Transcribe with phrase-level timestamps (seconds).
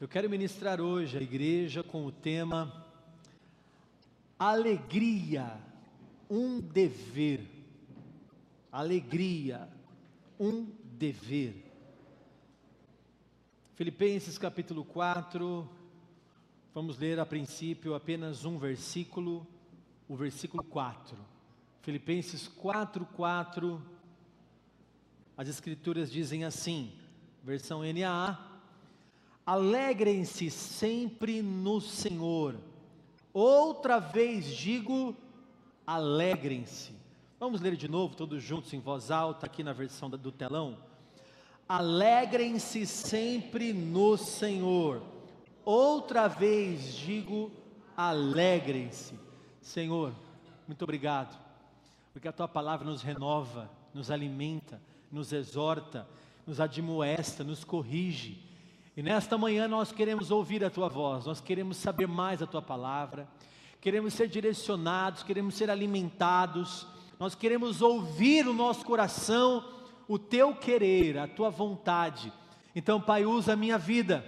[0.00, 2.86] Eu quero ministrar hoje a igreja com o tema
[4.38, 5.60] Alegria,
[6.30, 7.46] um dever.
[8.72, 9.68] Alegria,
[10.38, 11.54] um dever.
[13.74, 15.68] Filipenses capítulo 4,
[16.72, 19.46] vamos ler a princípio apenas um versículo,
[20.08, 21.14] o versículo 4.
[21.82, 23.82] Filipenses 4, 4.
[25.36, 26.90] As escrituras dizem assim,
[27.44, 28.49] versão NAA
[29.50, 32.54] Alegrem-se sempre no Senhor.
[33.34, 35.16] Outra vez digo,
[35.84, 36.94] alegrem-se.
[37.36, 40.78] Vamos ler de novo, todos juntos, em voz alta, aqui na versão do telão.
[41.68, 45.02] Alegrem-se sempre no Senhor.
[45.64, 47.50] Outra vez digo,
[47.96, 49.18] alegrem-se.
[49.60, 50.14] Senhor,
[50.64, 51.36] muito obrigado,
[52.12, 54.80] porque a tua palavra nos renova, nos alimenta,
[55.10, 56.06] nos exorta,
[56.46, 58.48] nos admoesta, nos corrige
[58.96, 62.60] e nesta manhã nós queremos ouvir a tua voz, nós queremos saber mais a tua
[62.60, 63.28] palavra,
[63.80, 66.86] queremos ser direcionados, queremos ser alimentados,
[67.18, 69.64] nós queremos ouvir o nosso coração,
[70.08, 72.32] o teu querer, a tua vontade.
[72.74, 74.24] Então, Pai, usa a minha vida.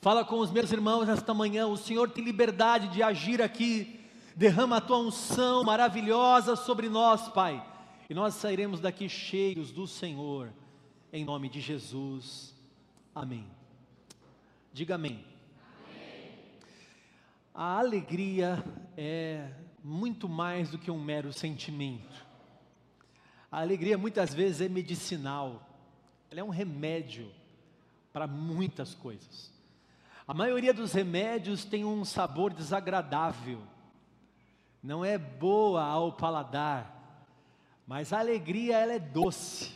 [0.00, 3.98] Fala com os meus irmãos nesta manhã, o Senhor tem liberdade de agir aqui.
[4.36, 7.64] Derrama a tua unção maravilhosa sobre nós, Pai.
[8.08, 10.52] E nós sairemos daqui cheios do Senhor,
[11.12, 12.54] em nome de Jesus.
[13.14, 13.57] Amém.
[14.72, 15.24] Diga amém.
[15.84, 16.38] amém.
[17.54, 18.62] A alegria
[18.96, 19.50] é
[19.82, 22.26] muito mais do que um mero sentimento.
[23.50, 25.66] A alegria muitas vezes é medicinal,
[26.30, 27.32] ela é um remédio
[28.12, 29.50] para muitas coisas.
[30.26, 33.62] A maioria dos remédios tem um sabor desagradável,
[34.82, 37.26] não é boa ao paladar,
[37.86, 39.72] mas a alegria ela é doce.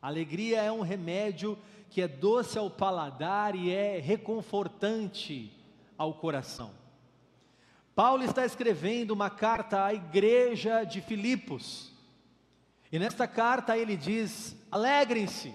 [0.00, 1.58] A alegria é um remédio
[1.96, 5.50] que é doce ao paladar e é reconfortante
[5.96, 6.70] ao coração.
[7.94, 11.90] Paulo está escrevendo uma carta à igreja de Filipos.
[12.92, 15.54] E nesta carta ele diz: alegrem-se,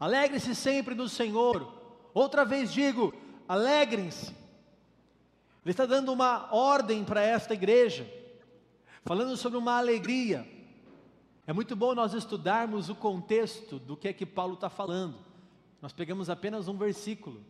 [0.00, 1.70] alegrem-se sempre no Senhor.
[2.14, 3.12] Outra vez digo:
[3.46, 4.28] alegrem-se.
[4.28, 8.10] Ele está dando uma ordem para esta igreja,
[9.04, 10.48] falando sobre uma alegria.
[11.52, 15.18] É muito bom nós estudarmos o contexto do que é que Paulo está falando.
[15.82, 17.44] Nós pegamos apenas um versículo.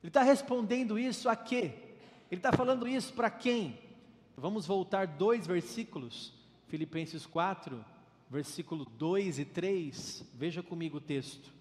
[0.00, 1.96] Ele está respondendo isso a quê?
[2.30, 3.76] Ele está falando isso para quem?
[4.36, 6.32] Vamos voltar dois versículos,
[6.68, 7.84] Filipenses 4,
[8.30, 10.24] versículo 2 e 3.
[10.32, 11.52] Veja comigo o texto.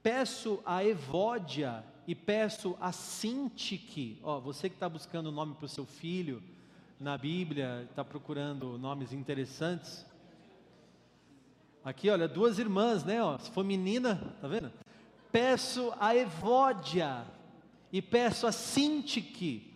[0.00, 4.20] Peço a Evódia e peço a Sintique.
[4.22, 6.40] Ó, você que está buscando o nome para o seu filho
[7.00, 10.11] na Bíblia, está procurando nomes interessantes.
[11.84, 13.20] Aqui, olha, duas irmãs, né?
[13.20, 14.72] Ó, se for menina, tá vendo?
[15.32, 17.26] Peço a Evódia
[17.92, 19.74] e peço a Sintique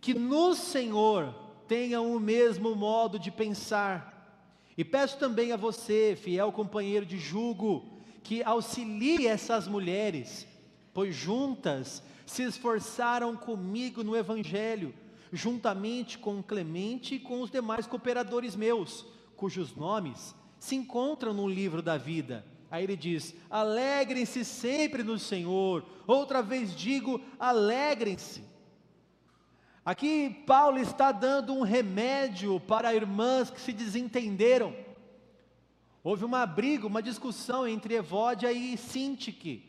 [0.00, 1.34] que no Senhor
[1.68, 4.42] tenham o mesmo modo de pensar.
[4.78, 10.48] E peço também a você, fiel companheiro de jugo, que auxilie essas mulheres,
[10.94, 14.94] pois juntas se esforçaram comigo no Evangelho,
[15.30, 19.04] juntamente com Clemente e com os demais cooperadores meus,
[19.36, 22.46] cujos nomes se encontram no livro da vida.
[22.70, 25.84] Aí ele diz: alegrem-se sempre no Senhor.
[26.06, 28.44] Outra vez digo: alegrem-se.
[29.84, 34.72] Aqui Paulo está dando um remédio para irmãs que se desentenderam.
[36.04, 39.68] Houve uma briga, uma discussão entre Evódia e Sintique.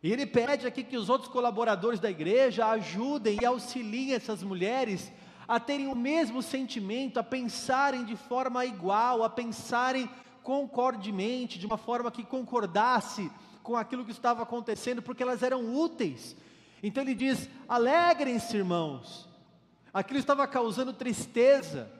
[0.00, 5.10] E ele pede aqui que os outros colaboradores da igreja ajudem e auxiliem essas mulheres
[5.46, 10.08] a terem o mesmo sentimento, a pensarem de forma igual, a pensarem
[10.42, 13.30] concordemente, de uma forma que concordasse
[13.62, 16.36] com aquilo que estava acontecendo, porque elas eram úteis.
[16.82, 19.28] Então ele diz: alegrem-se, irmãos.
[19.92, 21.90] Aquilo estava causando tristeza.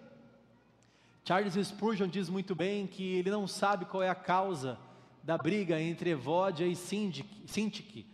[1.25, 4.79] Charles Spurgeon diz muito bem que ele não sabe qual é a causa
[5.23, 8.07] da briga entre Evódia e Sintique.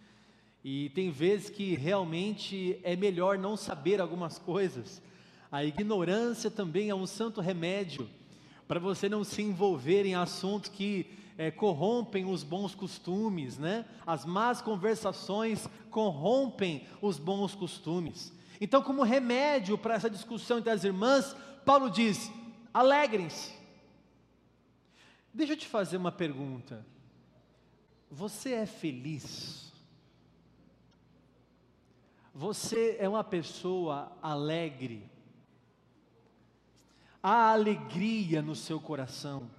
[0.63, 5.01] E tem vezes que realmente é melhor não saber algumas coisas
[5.51, 8.09] a ignorância também é um santo remédio
[8.67, 11.07] para você não se envolver em assuntos que
[11.39, 13.87] é, corrompem os bons costumes, né?
[14.07, 18.33] As más conversações corrompem os bons costumes.
[18.61, 21.35] Então, como remédio para essa discussão entre as irmãs,
[21.65, 22.31] Paulo diz:
[22.75, 23.57] alegrem-se.
[25.33, 26.85] Deixa eu te fazer uma pergunta.
[28.11, 29.73] Você é feliz?
[32.35, 35.09] Você é uma pessoa alegre?
[37.29, 39.51] Há alegria no seu coração.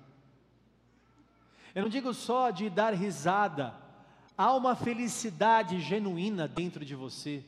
[1.75, 3.75] Eu não digo só de dar risada,
[4.35, 7.45] há uma felicidade genuína dentro de você.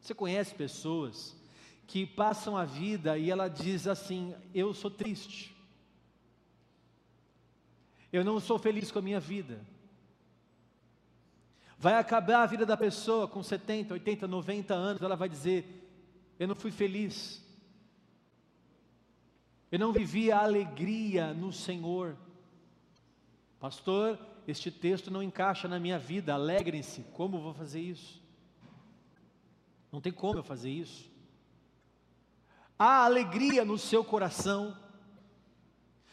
[0.00, 1.36] Você conhece pessoas
[1.84, 5.52] que passam a vida e ela diz assim: Eu sou triste,
[8.12, 9.60] eu não sou feliz com a minha vida.
[11.76, 15.90] Vai acabar a vida da pessoa com 70, 80, 90 anos, ela vai dizer:
[16.38, 17.47] Eu não fui feliz,
[19.70, 22.16] eu não vivi a alegria no Senhor.
[23.60, 28.22] Pastor, este texto não encaixa na minha vida, alegrem-se, como vou fazer isso?
[29.92, 31.10] Não tem como eu fazer isso.
[32.78, 34.76] Há alegria no seu coração,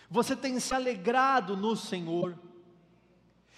[0.09, 2.37] você tem se alegrado no Senhor.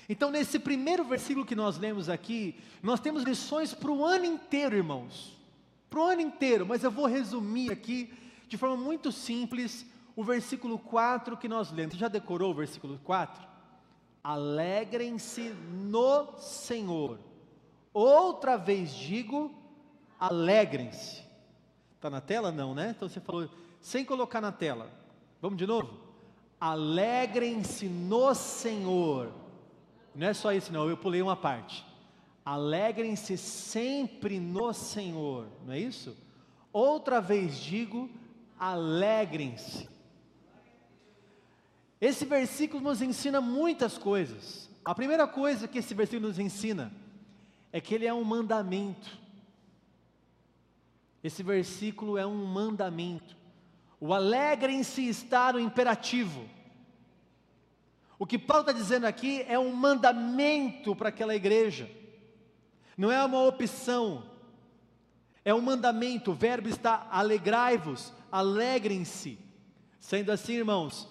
[0.09, 4.75] Então, nesse primeiro versículo que nós lemos aqui, nós temos lições para o ano inteiro,
[4.75, 5.35] irmãos.
[5.89, 8.13] Para o ano inteiro, mas eu vou resumir aqui
[8.47, 9.85] de forma muito simples
[10.15, 11.93] o versículo 4 que nós lemos.
[11.93, 13.47] Você já decorou o versículo 4?
[14.23, 17.19] Alegrem-se no Senhor.
[17.93, 19.53] Outra vez digo,
[20.19, 21.23] alegrem-se.
[21.95, 22.51] Está na tela?
[22.51, 22.93] Não, né?
[22.95, 23.49] Então você falou,
[23.79, 24.91] sem colocar na tela.
[25.41, 25.97] Vamos de novo?
[26.59, 29.31] Alegrem-se no Senhor.
[30.15, 31.85] Não é só isso, não, eu pulei uma parte.
[32.43, 36.17] Alegrem-se sempre no Senhor, não é isso?
[36.73, 38.09] Outra vez digo,
[38.59, 39.89] alegrem-se.
[41.99, 44.69] Esse versículo nos ensina muitas coisas.
[44.85, 46.91] A primeira coisa que esse versículo nos ensina
[47.71, 49.17] é que ele é um mandamento.
[51.23, 53.35] Esse versículo é um mandamento.
[53.99, 56.47] O alegrem-se está no imperativo.
[58.19, 61.89] O que Paulo está dizendo aqui é um mandamento para aquela igreja,
[62.97, 64.23] não é uma opção,
[65.45, 66.31] é um mandamento.
[66.31, 69.37] O verbo está alegrai-vos, alegrem-se.
[69.99, 71.07] Sendo assim, irmãos,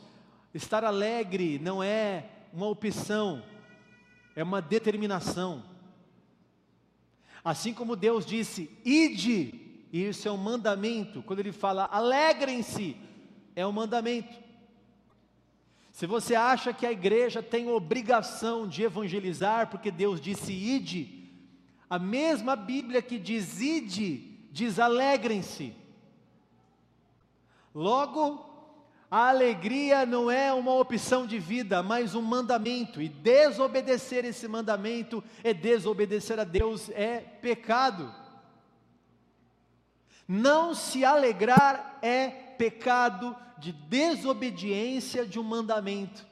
[0.54, 3.42] estar alegre não é uma opção,
[4.34, 5.62] é uma determinação.
[7.44, 12.96] Assim como Deus disse, ide, e isso é um mandamento, quando Ele fala alegrem-se,
[13.54, 14.34] é um mandamento.
[15.92, 21.30] Se você acha que a igreja tem obrigação de evangelizar, porque Deus disse ide,
[21.88, 24.18] a mesma Bíblia que diz ide,
[24.50, 25.72] diz alegrem-se.
[27.76, 28.42] Logo,
[29.10, 35.22] a alegria não é uma opção de vida, mas um mandamento, e desobedecer esse mandamento
[35.44, 38.10] é desobedecer a Deus, é pecado.
[40.26, 46.26] Não se alegrar é pecado de desobediência de um mandamento.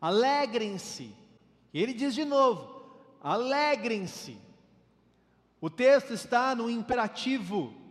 [0.00, 1.14] Alegrem-se.
[1.74, 2.86] Ele diz de novo:
[3.22, 4.38] alegrem-se.
[5.60, 7.81] O texto está no imperativo,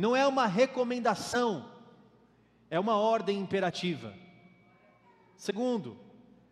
[0.00, 1.70] não é uma recomendação,
[2.70, 4.14] é uma ordem imperativa.
[5.36, 5.98] Segundo,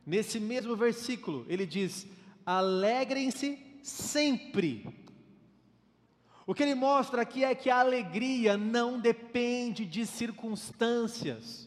[0.05, 2.07] nesse mesmo versículo, ele diz:
[2.45, 4.87] alegrem-se sempre.
[6.47, 11.67] O que ele mostra aqui é que a alegria não depende de circunstâncias.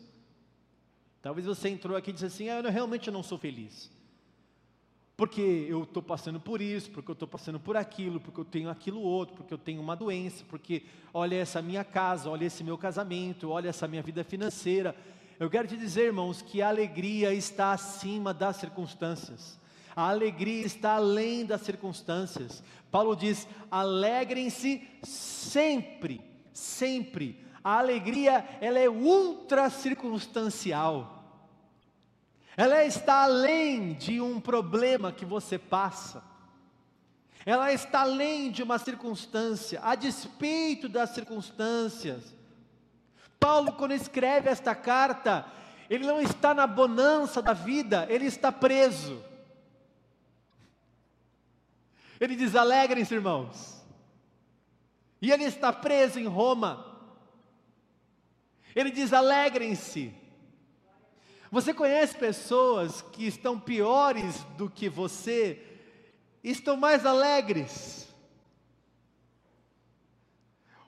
[1.19, 3.91] Talvez você entrou aqui e disse assim: ah, eu realmente não sou feliz.
[5.21, 8.71] Porque eu estou passando por isso, porque eu estou passando por aquilo, porque eu tenho
[8.71, 10.81] aquilo outro, porque eu tenho uma doença, porque
[11.13, 14.95] olha essa minha casa, olha esse meu casamento, olha essa minha vida financeira.
[15.39, 19.59] Eu quero te dizer, irmãos, que a alegria está acima das circunstâncias.
[19.95, 22.63] A alegria está além das circunstâncias.
[22.89, 26.19] Paulo diz: alegrem-se sempre,
[26.51, 27.37] sempre.
[27.63, 31.20] A alegria, ela é ultra circunstancial.
[32.57, 36.23] Ela está além de um problema que você passa.
[37.45, 42.35] Ela está além de uma circunstância, a despeito das circunstâncias.
[43.39, 45.45] Paulo, quando escreve esta carta,
[45.89, 49.23] ele não está na bonança da vida, ele está preso.
[52.19, 53.83] Ele diz: alegrem-se, irmãos.
[55.19, 56.85] E ele está preso em Roma.
[58.75, 60.20] Ele diz: alegrem-se.
[61.51, 65.61] Você conhece pessoas que estão piores do que você,
[66.41, 68.07] estão mais alegres.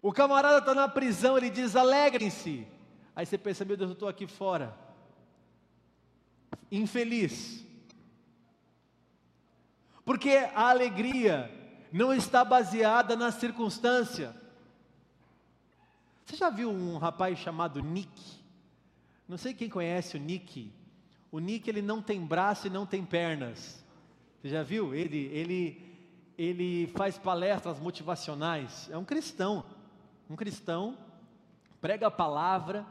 [0.01, 2.65] O camarada está na prisão, ele diz: alegrem-se.
[3.13, 4.73] Aí você pensa: meu Deus, eu estou aqui fora,
[6.71, 7.65] infeliz.
[10.05, 11.51] Porque a alegria
[11.91, 14.33] não está baseada na circunstância.
[16.25, 18.42] Você já viu um rapaz chamado Nick?
[19.27, 20.71] Não sei quem conhece o Nick.
[21.31, 23.83] O Nick ele não tem braço e não tem pernas.
[24.41, 24.93] Você já viu?
[24.93, 25.93] Ele ele
[26.37, 28.89] ele faz palestras motivacionais.
[28.89, 29.65] É um cristão.
[30.29, 30.97] Um cristão
[31.83, 32.85] prega a palavra,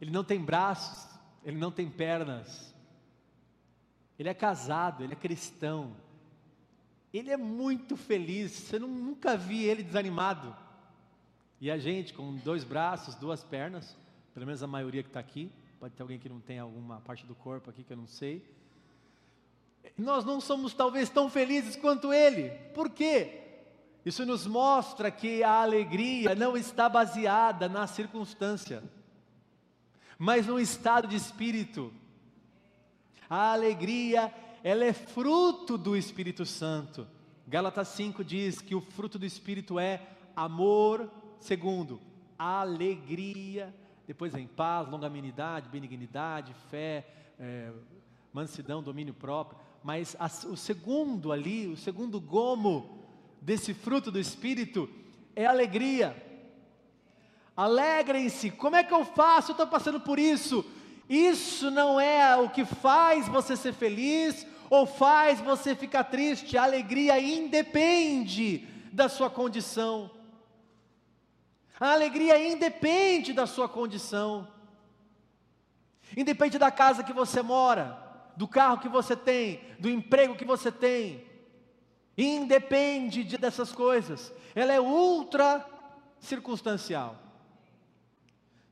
[0.00, 1.08] ele não tem braços,
[1.44, 2.72] ele não tem pernas.
[4.16, 5.96] ele é casado, ele é cristão,
[7.12, 10.54] ele é muito feliz, você nunca vi ele desanimado.
[11.60, 13.96] E a gente, com dois braços, duas pernas,
[14.34, 17.24] pelo menos a maioria que está aqui, pode ter alguém que não tem alguma parte
[17.24, 18.44] do corpo aqui que eu não sei.
[19.96, 23.42] Nós não somos talvez tão felizes quanto ele, por quê?
[24.04, 28.82] Isso nos mostra que a alegria não está baseada na circunstância,
[30.18, 31.92] mas no estado de espírito.
[33.28, 34.32] A alegria,
[34.64, 37.06] ela é fruto do Espírito Santo.
[37.46, 40.00] Gálatas 5 diz que o fruto do Espírito é
[40.34, 42.00] amor, segundo,
[42.38, 43.74] alegria,
[44.08, 47.06] depois vem paz, longanimidade, benignidade, fé,
[47.38, 47.70] é,
[48.32, 49.60] mansidão, domínio próprio.
[49.84, 53.06] Mas a, o segundo ali, o segundo gomo
[53.38, 54.88] desse fruto do Espírito
[55.36, 56.16] é alegria.
[57.54, 59.50] Alegrem-se, como é que eu faço?
[59.50, 60.64] Eu estou passando por isso.
[61.06, 66.56] Isso não é o que faz você ser feliz ou faz você ficar triste.
[66.56, 70.10] A alegria independe da sua condição.
[71.78, 74.48] A alegria independe da sua condição.
[76.16, 77.96] Independe da casa que você mora,
[78.36, 81.24] do carro que você tem, do emprego que você tem.
[82.16, 84.32] Independe de, dessas coisas.
[84.54, 85.64] Ela é ultra
[86.18, 87.16] circunstancial.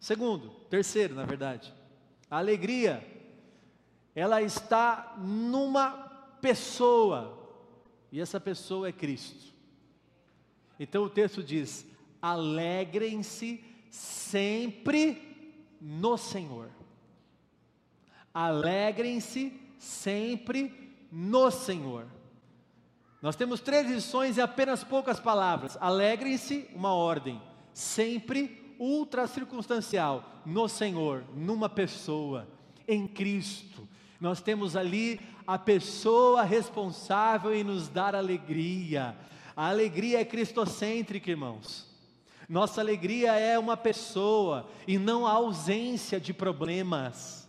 [0.01, 1.73] Segundo, terceiro, na verdade,
[2.31, 3.07] a alegria,
[4.15, 5.91] ela está numa
[6.41, 7.51] pessoa,
[8.11, 9.55] e essa pessoa é Cristo.
[10.79, 11.87] Então o texto diz:
[12.30, 15.23] alegrem-se sempre
[15.80, 16.71] no Senhor.
[18.35, 22.06] Alegrem-se sempre no Senhor.
[23.23, 25.78] Nós temos três lições e apenas poucas palavras.
[25.80, 27.40] Alegrem-se, uma ordem.
[27.73, 32.47] Sempre ultra circunstancial no Senhor, numa pessoa,
[32.87, 33.88] em Cristo.
[34.21, 39.16] Nós temos ali a pessoa responsável em nos dar alegria.
[39.54, 41.86] A alegria é cristocêntrica, irmãos.
[42.49, 47.49] Nossa alegria é uma pessoa e não a ausência de problemas.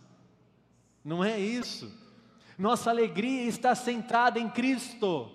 [1.04, 1.92] Não é isso.
[2.58, 5.30] Nossa alegria está centrada em Cristo.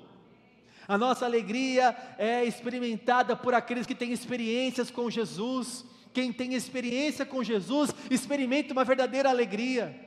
[0.88, 5.86] A nossa alegria é experimentada por aqueles que têm experiências com Jesus.
[6.14, 10.00] Quem tem experiência com Jesus, experimenta uma verdadeira alegria,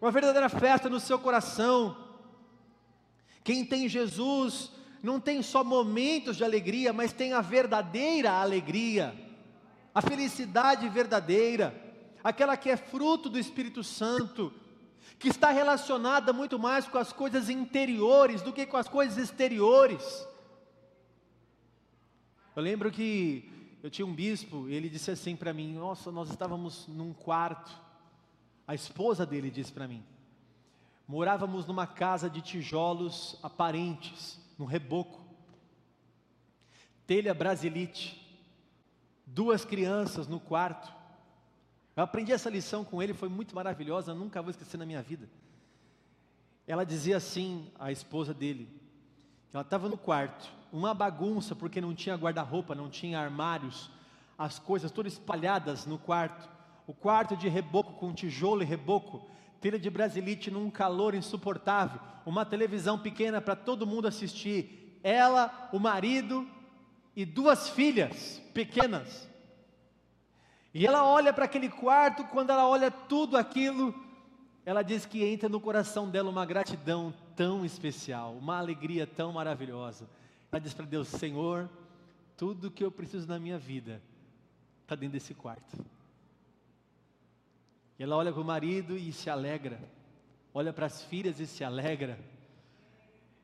[0.00, 1.94] uma verdadeira festa no seu coração.
[3.44, 4.72] Quem tem Jesus,
[5.06, 9.14] não tem só momentos de alegria, mas tem a verdadeira alegria,
[9.94, 11.72] a felicidade verdadeira,
[12.24, 14.52] aquela que é fruto do Espírito Santo,
[15.16, 20.26] que está relacionada muito mais com as coisas interiores do que com as coisas exteriores.
[22.56, 23.48] Eu lembro que
[23.84, 27.70] eu tinha um bispo e ele disse assim para mim: Nossa, nós estávamos num quarto.
[28.66, 30.02] A esposa dele disse para mim:
[31.06, 35.24] Morávamos numa casa de tijolos aparentes, num reboco,
[37.06, 38.22] telha brasilite,
[39.24, 40.92] duas crianças no quarto.
[41.94, 45.28] Eu aprendi essa lição com ele, foi muito maravilhosa, nunca vou esquecer na minha vida.
[46.66, 48.68] Ela dizia assim, a esposa dele,
[49.52, 53.90] ela estava no quarto, uma bagunça, porque não tinha guarda-roupa, não tinha armários,
[54.36, 56.48] as coisas todas espalhadas no quarto.
[56.86, 59.28] O quarto de reboco com tijolo e reboco,
[59.60, 64.98] telha de brasilite num calor insuportável, uma televisão pequena para todo mundo assistir.
[65.02, 66.46] Ela, o marido
[67.14, 69.28] e duas filhas pequenas.
[70.74, 73.94] E ela olha para aquele quarto, quando ela olha tudo aquilo,
[74.64, 80.08] ela diz que entra no coração dela uma gratidão tão especial, uma alegria tão maravilhosa.
[80.52, 81.70] Ela diz para Deus: Senhor,
[82.36, 84.02] tudo que eu preciso na minha vida
[84.82, 85.84] está dentro desse quarto.
[87.98, 89.78] E ela olha para o marido e se alegra,
[90.52, 92.18] olha para as filhas e se alegra.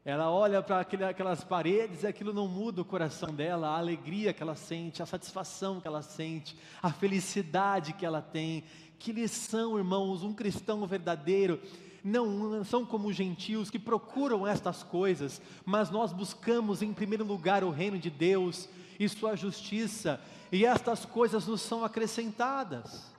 [0.04, 4.42] Ela olha para aquelas paredes e aquilo não muda o coração dela, a alegria que
[4.42, 8.64] ela sente, a satisfação que ela sente, a felicidade que ela tem.
[8.98, 11.60] Que lição, irmãos, um cristão verdadeiro
[12.04, 17.70] não são como gentios que procuram estas coisas, mas nós buscamos em primeiro lugar o
[17.70, 18.68] reino de Deus
[18.98, 23.11] e sua justiça, e estas coisas nos são acrescentadas.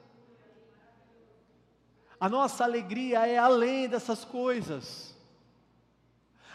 [2.23, 5.13] A nossa alegria é além dessas coisas.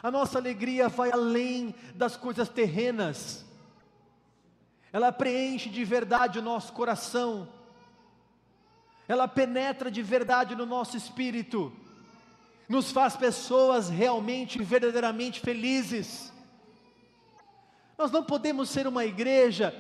[0.02, 3.44] A nossa alegria vai além das coisas terrenas.
[4.90, 7.46] Ela preenche de verdade o nosso coração.
[9.06, 11.70] Ela penetra de verdade no nosso espírito.
[12.66, 16.32] Nos faz pessoas realmente, verdadeiramente felizes.
[17.98, 19.74] Nós não podemos ser uma igreja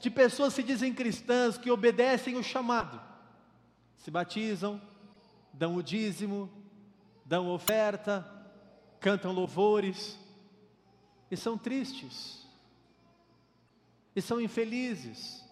[0.00, 2.98] de pessoas que dizem cristãs, que obedecem o chamado,
[3.98, 4.80] se batizam,
[5.54, 6.50] dão o dízimo,
[7.24, 8.28] dão oferta,
[9.00, 10.18] cantam louvores
[11.30, 12.44] e são tristes,
[14.14, 15.44] e são infelizes,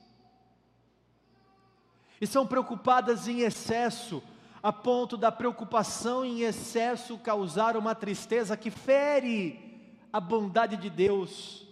[2.21, 4.23] e são preocupadas em excesso,
[4.63, 11.67] a ponto da preocupação em excesso causar uma tristeza que fere a bondade de Deus.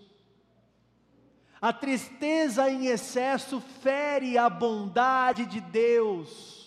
[1.60, 6.59] A tristeza em excesso fere a bondade de Deus.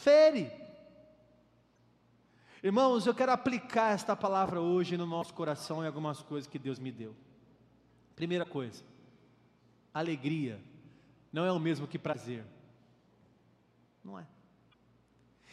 [0.00, 0.50] Fere.
[2.62, 6.78] Irmãos, eu quero aplicar esta palavra hoje no nosso coração em algumas coisas que Deus
[6.78, 7.14] me deu.
[8.16, 8.82] Primeira coisa,
[9.92, 10.58] alegria
[11.30, 12.46] não é o mesmo que prazer.
[14.02, 14.26] Não é.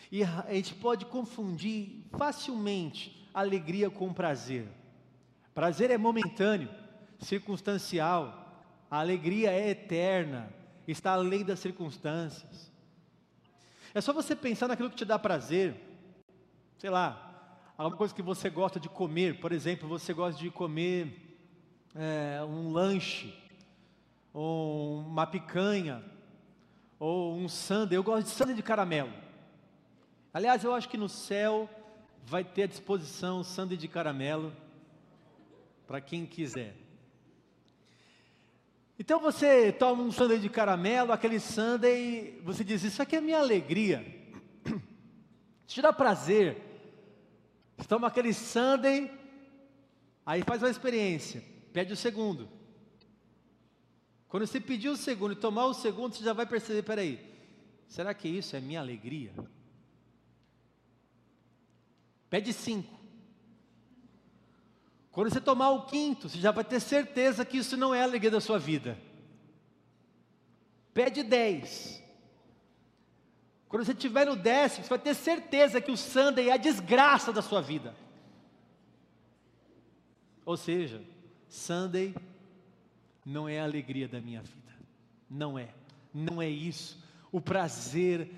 [0.09, 4.69] E a gente pode confundir facilmente alegria com prazer.
[5.53, 6.69] Prazer é momentâneo,
[7.19, 8.63] circunstancial.
[8.89, 10.49] A alegria é eterna,
[10.87, 12.76] está além das circunstâncias.
[13.93, 15.87] É só você pensar naquilo que te dá prazer
[16.77, 21.39] sei lá, alguma coisa que você gosta de comer, por exemplo, você gosta de comer
[21.95, 23.33] é, um lanche,
[24.31, 26.03] ou uma picanha,
[26.99, 29.11] ou um sundae, eu gosto de sundae de caramelo.
[30.31, 31.67] Aliás, eu acho que no céu
[32.23, 34.53] vai ter à disposição sundae de caramelo
[35.87, 36.75] para quem quiser.
[38.99, 43.37] Então você toma um sundae de caramelo, aquele sundae, você diz, isso aqui é minha
[43.37, 44.03] alegria.
[45.67, 46.57] Te dá prazer.
[47.77, 49.11] Você toma aquele sundae,
[50.25, 52.49] aí faz uma experiência, pede o segundo.
[54.27, 57.19] Quando você pedir o segundo e tomar o segundo, você já vai perceber, peraí,
[57.87, 59.31] será que isso é minha alegria?
[62.29, 62.96] Pede cinco.
[65.17, 68.03] Quando você tomar o quinto, você já vai ter certeza que isso não é a
[68.03, 68.95] alegria da sua vida.
[70.93, 72.03] Pede dez.
[73.67, 77.33] Quando você estiver no décimo, você vai ter certeza que o Sunday é a desgraça
[77.33, 77.95] da sua vida.
[80.45, 81.01] Ou seja,
[81.49, 82.13] Sunday
[83.25, 84.71] não é a alegria da minha vida.
[85.27, 85.69] Não é.
[86.13, 87.03] Não é isso.
[87.31, 88.29] O prazer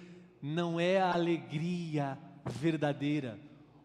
[0.41, 3.37] não é a alegria verdadeira.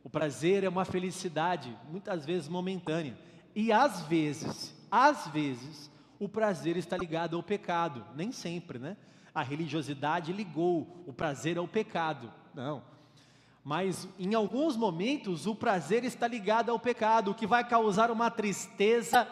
[0.05, 3.19] O prazer é uma felicidade, muitas vezes momentânea.
[3.55, 5.91] E às vezes, às vezes,
[6.21, 8.05] o prazer está ligado ao pecado.
[8.15, 8.97] Nem sempre, né?
[9.35, 12.33] a religiosidade ligou o prazer ao pecado.
[12.55, 12.83] Não.
[13.65, 18.31] Mas em alguns momentos o prazer está ligado ao pecado, o que vai causar uma
[18.31, 19.27] tristeza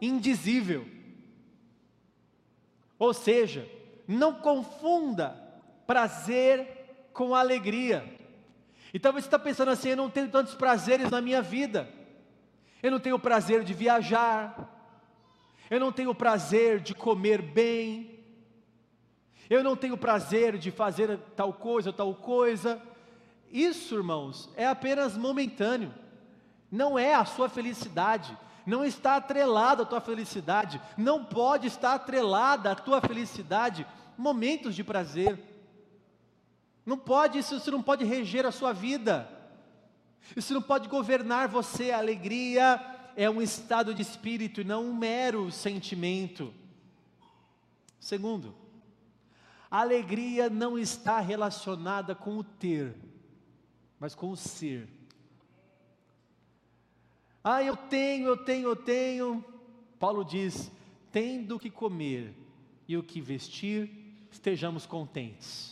[0.00, 0.86] indizível.
[2.98, 3.68] Ou seja,
[4.08, 5.36] não confunda
[5.86, 8.18] prazer com alegria.
[8.92, 11.88] Então você está pensando assim: eu não tenho tantos prazeres na minha vida.
[12.82, 14.68] Eu não tenho o prazer de viajar.
[15.70, 18.20] Eu não tenho o prazer de comer bem.
[19.48, 22.80] Eu não tenho prazer de fazer tal coisa, ou tal coisa.
[23.50, 25.92] Isso, irmãos, é apenas momentâneo.
[26.70, 28.36] Não é a sua felicidade.
[28.66, 30.80] Não está atrelado à tua felicidade.
[30.96, 35.38] Não pode estar atrelada à tua felicidade momentos de prazer.
[36.84, 39.28] Não pode, isso, isso não pode reger a sua vida.
[40.36, 41.90] Isso não pode governar você.
[41.90, 42.80] A alegria
[43.16, 46.52] é um estado de espírito e não um mero sentimento.
[48.00, 48.54] Segundo,
[49.70, 52.96] a alegria não está relacionada com o ter,
[53.98, 54.88] mas com o ser.
[57.44, 59.44] Ah, eu tenho, eu tenho, eu tenho.
[59.98, 60.70] Paulo diz:
[61.10, 62.34] tendo o que comer
[62.88, 63.90] e o que vestir,
[64.30, 65.71] estejamos contentes.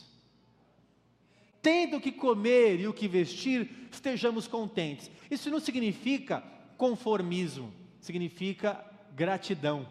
[1.62, 5.10] Tendo o que comer e o que vestir, estejamos contentes.
[5.30, 6.42] Isso não significa
[6.76, 9.86] conformismo, significa gratidão.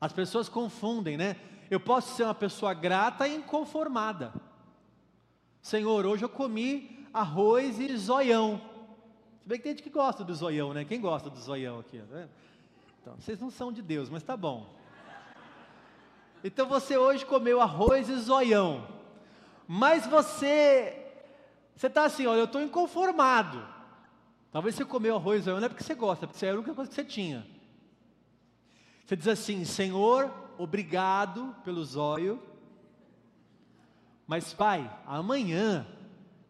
[0.00, 1.36] As pessoas confundem, né?
[1.70, 4.32] eu posso ser uma pessoa grata e inconformada.
[5.60, 8.60] Senhor, hoje eu comi arroz e zoião.
[9.42, 10.84] Se bem que tem gente que gosta do zoião, né?
[10.84, 11.98] Quem gosta do zoião aqui?
[11.98, 12.28] Né?
[13.00, 14.74] Então, vocês não são de Deus, mas tá bom.
[16.42, 18.86] Então você hoje comeu arroz e zoião.
[19.70, 20.96] Mas você,
[21.76, 23.62] você está assim, olha, eu estou inconformado.
[24.50, 26.94] Talvez você comeu arroz não é porque você gosta, porque é a única coisa que
[26.94, 27.46] você tinha.
[29.04, 32.42] Você diz assim, Senhor, obrigado pelo zóio,
[34.26, 35.86] mas pai, amanhã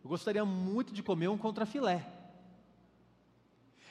[0.05, 2.07] eu gostaria muito de comer um contrafilé.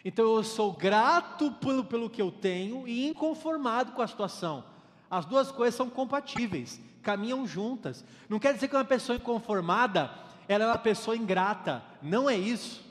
[0.05, 4.63] Então eu sou grato pelo, pelo que eu tenho e inconformado com a situação.
[5.09, 8.03] As duas coisas são compatíveis, caminham juntas.
[8.27, 10.11] Não quer dizer que uma pessoa inconformada
[10.47, 11.83] ela é uma pessoa ingrata.
[12.01, 12.85] Não é isso.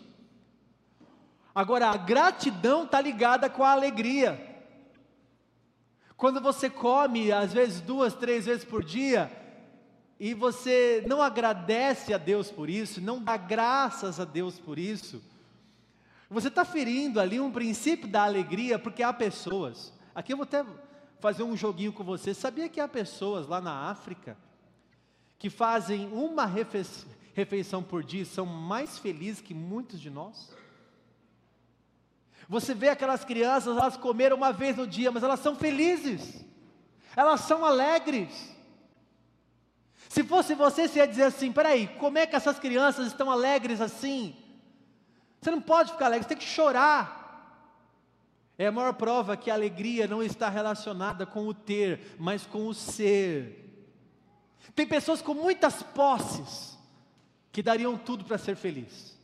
[1.54, 4.54] Agora, a gratidão está ligada com a alegria.
[6.16, 9.30] Quando você come, às vezes duas, três vezes por dia,
[10.20, 15.22] e você não agradece a Deus por isso, não dá graças a Deus por isso,
[16.28, 19.92] você está ferindo ali um princípio da alegria, porque há pessoas.
[20.14, 20.64] Aqui eu vou até
[21.26, 22.32] fazer um joguinho com você.
[22.32, 24.38] Sabia que há pessoas lá na África
[25.36, 30.54] que fazem uma refeição por dia e são mais felizes que muitos de nós?
[32.48, 36.44] Você vê aquelas crianças, elas comeram uma vez no dia, mas elas são felizes,
[37.16, 38.54] elas são alegres.
[40.08, 43.80] Se fosse você, você ia dizer assim: peraí, como é que essas crianças estão alegres
[43.80, 44.36] assim?
[45.40, 47.25] Você não pode ficar alegre, você tem que chorar.
[48.58, 52.66] É a maior prova que a alegria não está relacionada com o ter, mas com
[52.66, 53.64] o ser.
[54.74, 56.76] Tem pessoas com muitas posses
[57.52, 59.16] que dariam tudo para ser feliz.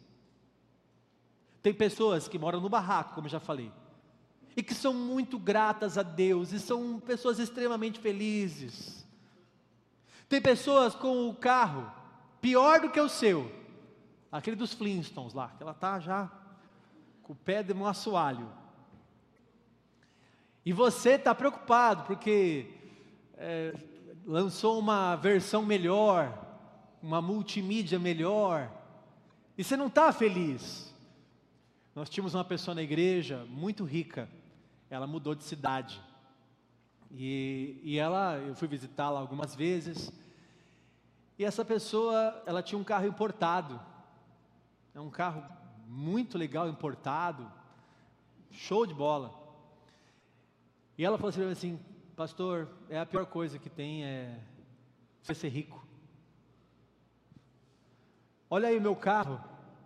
[1.62, 3.70] Tem pessoas que moram no barraco, como já falei,
[4.56, 9.06] e que são muito gratas a Deus e são pessoas extremamente felizes.
[10.28, 11.90] Tem pessoas com o carro
[12.40, 13.50] pior do que o seu,
[14.30, 16.30] aquele dos Flintstones lá, que ela está já
[17.22, 18.48] com o pé de um assoalho.
[20.64, 22.70] E você está preocupado porque
[23.36, 23.74] é,
[24.24, 26.38] lançou uma versão melhor,
[27.02, 28.70] uma multimídia melhor,
[29.58, 30.94] e você não está feliz.
[31.94, 34.28] Nós tínhamos uma pessoa na igreja muito rica,
[34.88, 36.00] ela mudou de cidade.
[37.10, 40.12] E, e ela, eu fui visitá-la algumas vezes,
[41.36, 43.80] e essa pessoa, ela tinha um carro importado,
[44.94, 45.44] é um carro
[45.88, 47.50] muito legal, importado,
[48.52, 49.41] show de bola.
[50.96, 51.80] E ela falou assim, assim,
[52.16, 54.38] pastor, é a pior coisa que tem é
[55.22, 55.86] você ser rico.
[58.50, 59.40] Olha aí meu carro,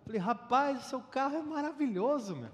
[0.07, 2.49] Falei, rapaz, seu carro é maravilhoso, meu.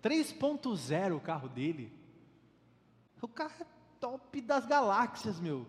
[0.00, 1.92] 3.0 o carro dele.
[3.20, 3.66] O carro é
[3.98, 5.66] top das galáxias, meu.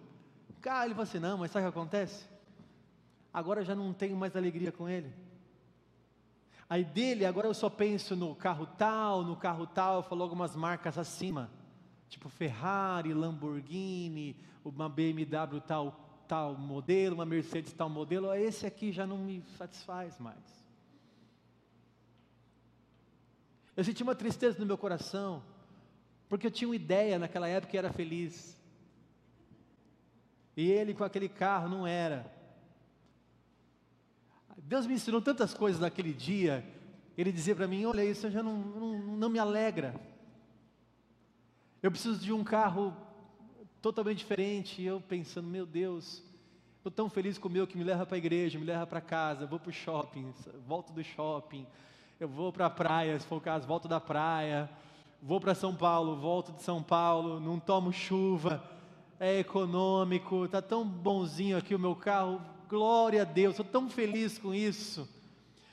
[0.48, 2.28] O carro, ele falou assim, não, mas sabe o que acontece?
[3.34, 5.12] Agora eu já não tenho mais alegria com ele.
[6.70, 11.00] Aí dele, agora eu só penso no carro tal, no carro tal, falou algumas marcas
[11.00, 11.50] acima.
[12.16, 18.34] Tipo Ferrari, Lamborghini, uma BMW tal, tal modelo, uma Mercedes tal modelo.
[18.34, 20.66] Esse aqui já não me satisfaz mais.
[23.76, 25.44] Eu senti uma tristeza no meu coração,
[26.30, 28.58] porque eu tinha uma ideia naquela época que era feliz.
[30.56, 32.34] E ele com aquele carro não era.
[34.56, 36.66] Deus me ensinou tantas coisas naquele dia.
[37.18, 40.15] Ele dizia para mim: Olha, isso já não, não, não me alegra.
[41.86, 42.94] Eu preciso de um carro
[43.82, 44.82] totalmente diferente.
[44.82, 46.24] E eu pensando: Meu Deus,
[46.78, 49.00] estou tão feliz com o meu que me leva para a igreja, me leva para
[49.00, 50.34] casa, vou para o shopping,
[50.66, 51.66] volto do shopping
[52.20, 54.70] eu vou para a praia, se for o caso, volto da praia,
[55.22, 58.64] vou para São Paulo, volto de São Paulo, não tomo chuva,
[59.20, 64.38] é econômico, está tão bonzinho aqui o meu carro, glória a Deus, estou tão feliz
[64.38, 65.08] com isso.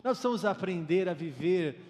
[0.03, 1.81] Nós vamos aprender a viver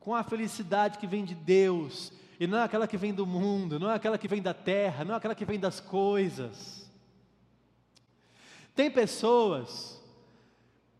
[0.00, 3.78] com a felicidade que vem de Deus, e não é aquela que vem do mundo,
[3.78, 6.90] não é aquela que vem da terra, não é aquela que vem das coisas.
[8.74, 9.98] Tem pessoas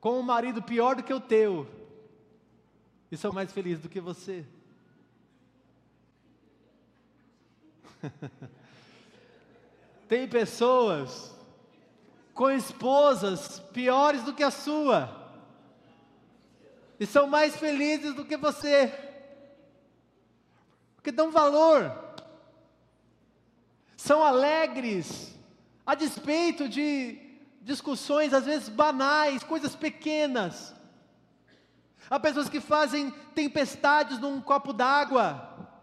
[0.00, 1.68] com um marido pior do que o teu,
[3.10, 4.46] e são mais felizes do que você.
[10.08, 11.34] Tem pessoas
[12.32, 15.34] com esposas piores do que a sua,
[16.98, 19.05] e são mais felizes do que você,
[21.06, 21.96] porque dão valor,
[23.96, 25.32] são alegres,
[25.86, 27.16] a despeito de
[27.62, 30.74] discussões às vezes banais, coisas pequenas,
[32.08, 35.74] Há pessoas que fazem tempestades num copo d'água.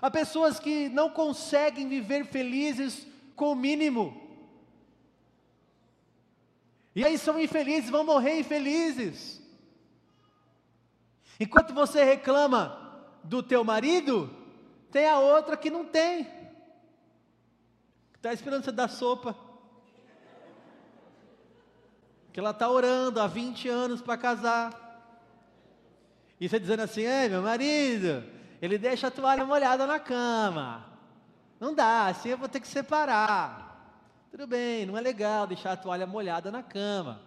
[0.00, 4.18] Há pessoas que não conseguem viver felizes com o mínimo.
[6.96, 9.42] E aí são infelizes, vão morrer infelizes.
[11.38, 12.79] Enquanto você reclama
[13.22, 14.30] do teu marido,
[14.90, 16.26] tem a outra que não tem.
[18.16, 19.34] Está esperando você dar sopa
[22.32, 24.88] que ela está orando há 20 anos para casar.
[26.40, 28.24] E você dizendo assim, é meu marido,
[28.62, 30.86] ele deixa a toalha molhada na cama.
[31.58, 33.68] Não dá, assim eu vou ter que separar.
[34.30, 37.20] Tudo bem, não é legal deixar a toalha molhada na cama.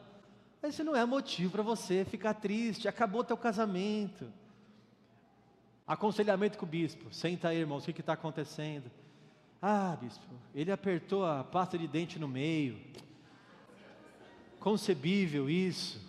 [0.62, 4.32] Mas isso não é motivo para você ficar triste, acabou teu casamento.
[5.86, 8.90] Aconselhamento com o bispo, senta aí irmãos, o que está acontecendo?
[9.62, 12.80] Ah, bispo, ele apertou a pasta de dente no meio
[14.64, 16.00] concebível isso.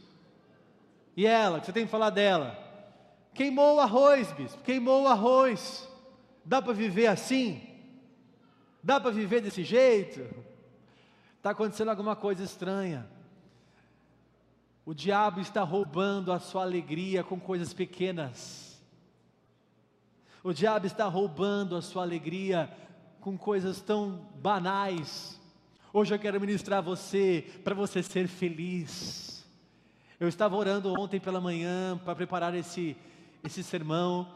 [1.17, 2.57] E ela, que você tem que falar dela?
[3.35, 5.89] Queimou o arroz, bispo, queimou o arroz.
[6.45, 7.61] Dá para viver assim?
[8.81, 10.21] Dá para viver desse jeito?
[11.37, 13.11] Está acontecendo alguma coisa estranha.
[14.87, 18.64] O diabo está roubando a sua alegria com coisas pequenas.
[20.47, 22.71] O diabo está roubando a sua alegria
[23.19, 25.41] com coisas tão banais.
[25.91, 29.43] Hoje eu quero ministrar você para você ser feliz.
[30.21, 32.95] Eu estava orando ontem pela manhã para preparar esse,
[33.43, 34.29] esse sermão.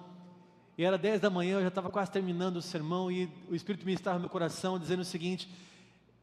[0.78, 3.84] E era 10 da manhã, eu já estava quase terminando o sermão e o Espírito
[3.84, 5.46] ministrava no meu coração dizendo o seguinte: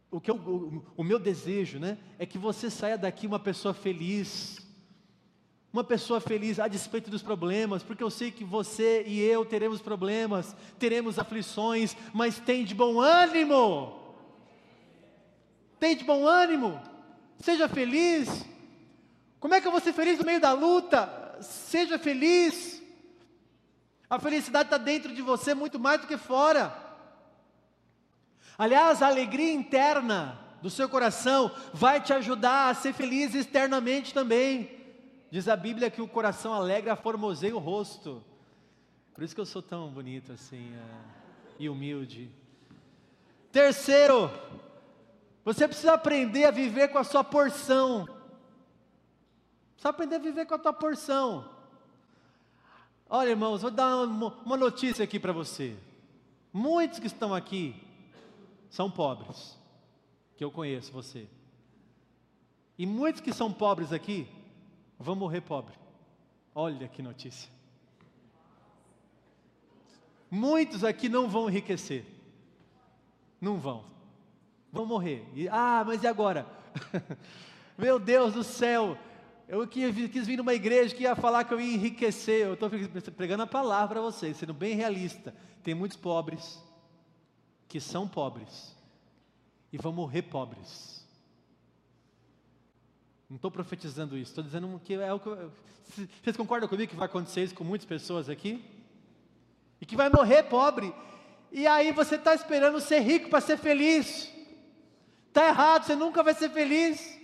[0.10, 3.72] o, que eu, o, o meu desejo, né, é que você saia daqui uma pessoa
[3.72, 4.65] feliz,
[5.76, 9.82] uma pessoa feliz a despeito dos problemas, porque eu sei que você e eu teremos
[9.82, 14.00] problemas, teremos aflições, mas tem de bom ânimo.
[15.78, 16.82] Tem de bom ânimo.
[17.40, 18.46] Seja feliz.
[19.38, 21.38] Como é que eu vou ser feliz no meio da luta?
[21.42, 22.82] Seja feliz.
[24.10, 26.74] A felicidade está dentro de você muito mais do que fora.
[28.58, 34.85] Aliás, a alegria interna do seu coração vai te ajudar a ser feliz externamente também.
[35.36, 38.24] Diz a Bíblia que o coração alegre formoseia o rosto.
[39.14, 41.06] Por isso que eu sou tão bonito assim é,
[41.60, 42.32] e humilde.
[43.52, 44.32] Terceiro,
[45.44, 48.06] você precisa aprender a viver com a sua porção.
[49.74, 51.52] Precisa aprender a viver com a tua porção.
[53.10, 55.76] Olha, irmãos, vou dar uma, uma notícia aqui para você.
[56.54, 57.76] Muitos que estão aqui
[58.70, 59.60] são pobres,
[60.38, 61.28] que eu conheço você.
[62.78, 64.30] E muitos que são pobres aqui
[65.00, 65.76] vão morrer pobre.
[66.54, 67.50] Olha que notícia.
[70.30, 72.06] Muitos aqui não vão enriquecer.
[73.40, 73.86] Não vão.
[74.72, 75.26] Vão morrer.
[75.34, 76.46] E, ah, mas e agora?
[77.78, 78.98] Meu Deus do céu.
[79.48, 82.48] Eu quis vir numa igreja que ia falar que eu ia enriquecer.
[82.48, 82.70] Eu estou
[83.16, 85.36] pregando a palavra para vocês, sendo bem realista.
[85.64, 86.64] Tem muitos pobres
[87.68, 88.76] que são pobres
[89.72, 90.95] e vão morrer pobres.
[93.36, 95.30] Não estou profetizando isso, estou dizendo que é o que.
[96.24, 98.64] Vocês concordam comigo que vai acontecer isso com muitas pessoas aqui?
[99.82, 100.96] E que vai morrer pobre.
[101.52, 104.32] E aí você está esperando ser rico para ser feliz.
[105.28, 107.20] Está errado, você nunca vai ser feliz.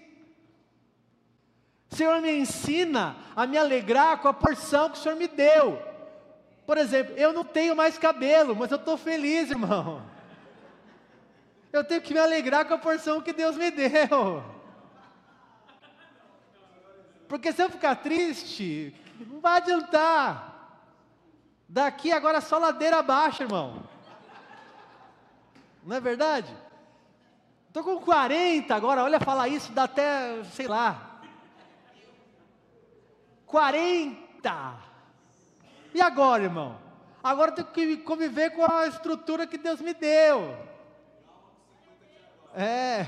[1.87, 5.81] Senhor me ensina a me alegrar com a porção que o Senhor me deu.
[6.65, 10.05] Por exemplo, eu não tenho mais cabelo, mas eu estou feliz, irmão.
[11.71, 14.59] Eu tenho que me alegrar com a porção que Deus me deu.
[17.31, 18.93] Porque se eu ficar triste,
[19.25, 20.83] não vai adiantar.
[21.65, 23.83] Daqui agora é só ladeira abaixo, irmão.
[25.81, 26.53] Não é verdade?
[27.69, 31.21] Estou com 40 agora, olha falar isso, dá até, sei lá.
[33.45, 34.75] 40.
[35.93, 36.77] E agora, irmão?
[37.23, 40.53] Agora eu tenho que conviver com a estrutura que Deus me deu.
[42.53, 43.05] É.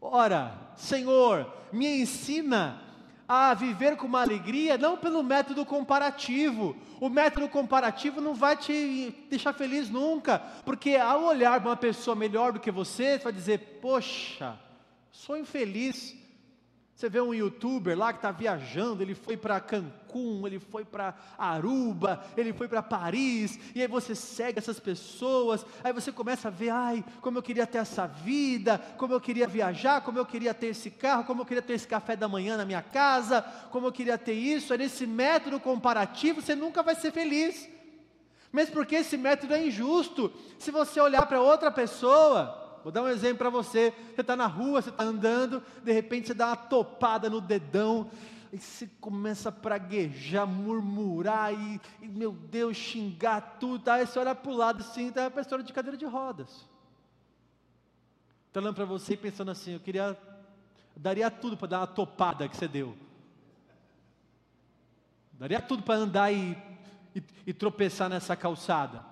[0.00, 2.80] Ora, Senhor, me ensina
[3.28, 6.74] a viver com uma alegria, não pelo método comparativo.
[7.00, 12.16] O método comparativo não vai te deixar feliz nunca, porque ao olhar para uma pessoa
[12.16, 14.58] melhor do que você, você vai dizer: Poxa,
[15.12, 16.16] sou infeliz.
[17.00, 21.14] Você vê um youtuber lá que está viajando, ele foi para Cancún, ele foi para
[21.38, 26.50] Aruba, ele foi para Paris, e aí você segue essas pessoas, aí você começa a
[26.50, 30.52] ver, ai, como eu queria ter essa vida, como eu queria viajar, como eu queria
[30.52, 33.86] ter esse carro, como eu queria ter esse café da manhã na minha casa, como
[33.86, 37.66] eu queria ter isso, é nesse método comparativo você nunca vai ser feliz.
[38.52, 40.30] Mesmo porque esse método é injusto.
[40.58, 43.92] Se você olhar para outra pessoa, Vou dar um exemplo para você.
[44.14, 48.10] Você está na rua, você está andando, de repente você dá uma topada no dedão,
[48.52, 53.84] e você começa a praguejar, murmurar e, e meu Deus, xingar tudo.
[53.84, 53.94] Tá?
[53.94, 56.68] Aí você olha para o lado assim, tá a pessoa de cadeira de rodas.
[58.48, 60.18] Está olhando para você e pensando assim, eu queria,
[60.96, 62.96] daria tudo para dar uma topada que você deu.
[65.38, 66.58] Daria tudo para andar e,
[67.14, 69.04] e, e tropeçar nessa calçada.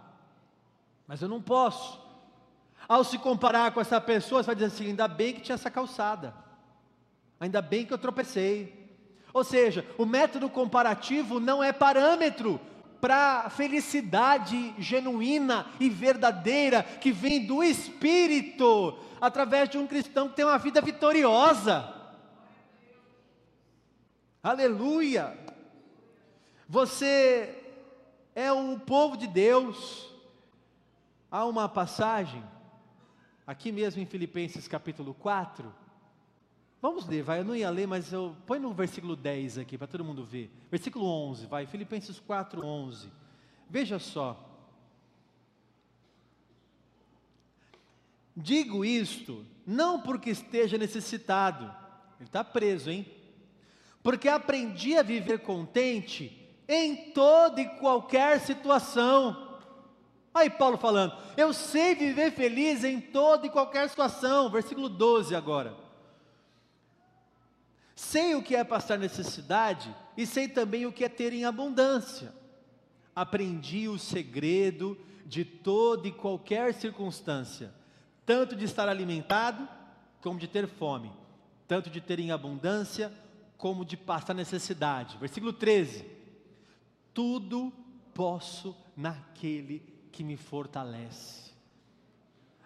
[1.07, 2.08] Mas eu não posso.
[2.88, 5.70] Ao se comparar com essa pessoa, você vai dizer assim: ainda bem que tinha essa
[5.70, 6.35] calçada,
[7.38, 8.79] ainda bem que eu tropecei.
[9.35, 12.59] Ou seja, o método comparativo não é parâmetro
[12.98, 20.46] para felicidade genuína e verdadeira que vem do Espírito, através de um cristão que tem
[20.46, 21.94] uma vida vitoriosa.
[24.42, 25.38] Aleluia!
[26.66, 27.55] Você
[28.35, 30.09] é o povo de Deus.
[31.31, 32.42] Há uma passagem
[33.49, 35.75] aqui mesmo em Filipenses capítulo 4.
[36.83, 39.87] Vamos ler, vai, eu não ia ler, mas eu põe no versículo 10 aqui para
[39.87, 40.53] todo mundo ver.
[40.71, 43.11] Versículo 11, vai, Filipenses 4, 11.
[43.71, 44.45] Veja só.
[48.37, 51.65] Digo isto não porque esteja necessitado,
[52.21, 53.07] ele está preso, hein?
[54.03, 59.48] Porque aprendi a viver contente em toda e qualquer situação.
[60.35, 64.51] Aí Paulo falando, eu sei viver feliz em toda e qualquer situação.
[64.51, 65.75] Versículo 12 agora.
[67.95, 72.33] Sei o que é passar necessidade e sei também o que é ter em abundância.
[73.14, 77.75] Aprendi o segredo de toda e qualquer circunstância,
[78.25, 79.69] tanto de estar alimentado
[80.23, 81.12] como de ter fome,
[81.67, 83.12] tanto de ter em abundância
[83.57, 85.19] como de passar necessidade.
[85.19, 86.05] Versículo 13:
[87.12, 87.73] Tudo
[88.14, 91.53] posso naquele que me fortalece.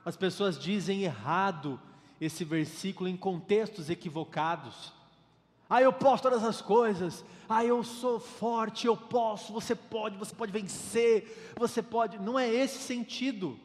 [0.02, 1.78] As pessoas dizem errado
[2.18, 4.90] esse versículo em contextos equivocados
[5.68, 10.34] ah, eu posso todas as coisas, ah, eu sou forte, eu posso, você pode, você
[10.34, 12.18] pode vencer, você pode.
[12.18, 13.58] Não é esse sentido.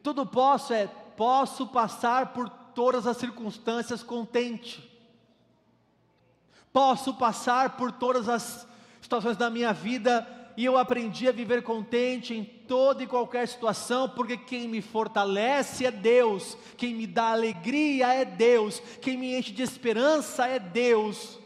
[0.00, 4.88] Tudo posso é, posso passar por todas as circunstâncias contente,
[6.72, 8.68] posso passar por todas as
[9.00, 14.08] situações da minha vida e eu aprendi a viver contente em toda e qualquer situação,
[14.08, 19.52] porque quem me fortalece é Deus, quem me dá alegria é Deus, quem me enche
[19.52, 21.38] de esperança é Deus.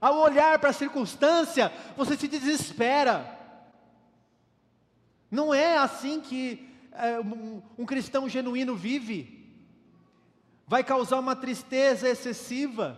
[0.00, 3.40] Ao olhar para a circunstância, você se desespera.
[5.28, 9.52] Não é assim que é, um, um cristão genuíno vive.
[10.64, 12.96] Vai causar uma tristeza excessiva.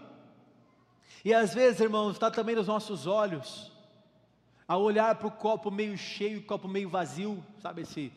[1.25, 3.75] E às vezes, irmãos, está também nos nossos olhos
[4.69, 8.13] a olhar para o copo meio cheio, copo meio vazio, sabe esse?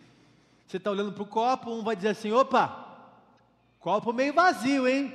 [0.65, 3.07] Você está olhando para o copo, um vai dizer assim: opa,
[3.79, 5.13] copo meio vazio, hein?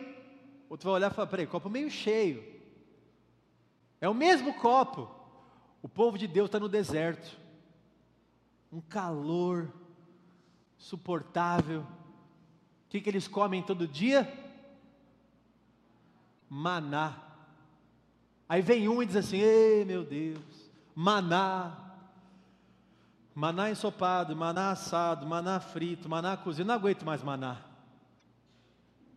[0.68, 2.42] Outro vai olhar e falar: peraí, copo meio cheio.
[4.00, 5.08] É o mesmo copo.
[5.82, 7.38] O povo de Deus está no deserto,
[8.72, 9.70] um calor
[10.78, 11.80] suportável.
[11.80, 14.32] O que, que eles comem todo dia?
[16.48, 17.16] Maná.
[18.48, 20.40] Aí vem um e diz assim: ei meu Deus,
[20.94, 21.94] maná,
[23.34, 27.60] maná ensopado, maná assado, maná frito, maná cozido, não aguento mais maná.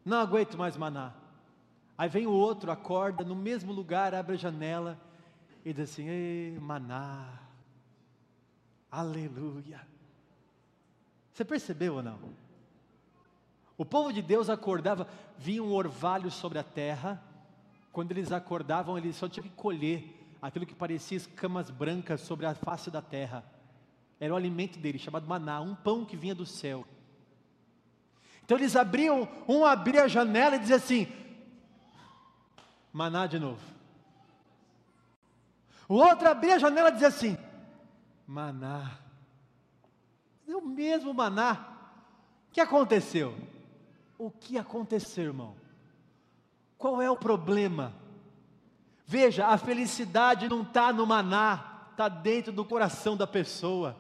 [0.04, 1.14] Não aguento mais maná.
[1.98, 5.00] Aí vem o outro, acorda no mesmo lugar, abre a janela
[5.66, 7.40] e diz assim: Ei, maná,
[8.90, 9.82] aleluia.
[11.34, 12.20] Você percebeu ou não?
[13.78, 17.22] O povo de Deus acordava, vinha um orvalho sobre a terra,
[17.92, 22.56] quando eles acordavam, eles só tinham que colher aquilo que parecia escamas brancas sobre a
[22.56, 23.44] face da terra.
[24.20, 26.86] Era o alimento deles, chamado maná, um pão que vinha do céu.
[28.44, 31.08] Então eles abriam, um abria a janela e dizia assim:
[32.92, 33.62] maná de novo.
[35.88, 37.38] O outro abria a janela e dizia assim:
[38.26, 38.98] maná.
[40.48, 41.76] É o mesmo maná.
[42.50, 43.38] O que aconteceu?
[44.18, 45.56] O que aconteceu, irmão?
[46.78, 47.94] Qual é o problema?
[49.10, 53.96] Veja, a felicidade não está no maná, está dentro do coração da pessoa.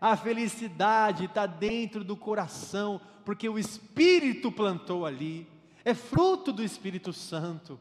[0.00, 5.44] A felicidade está dentro do coração, porque o Espírito plantou ali,
[5.84, 7.80] é fruto do Espírito Santo.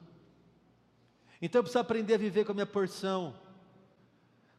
[1.39, 3.35] Então eu preciso aprender a viver com a minha porção.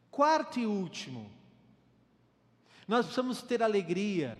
[0.09, 1.29] Quarto e último,
[2.87, 4.37] nós precisamos ter alegria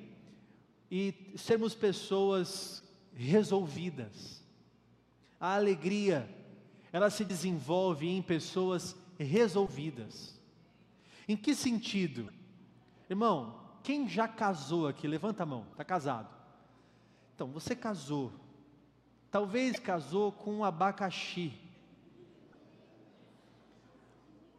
[0.89, 2.81] e sermos pessoas
[3.13, 4.38] resolvidas.
[5.39, 6.29] A alegria,
[6.91, 10.37] ela se desenvolve em pessoas resolvidas.
[11.27, 12.31] Em que sentido?
[13.09, 15.07] Irmão, quem já casou aqui?
[15.07, 16.29] Levanta a mão, está casado.
[17.35, 18.33] Então, você casou.
[19.31, 21.53] Talvez casou com um abacaxi.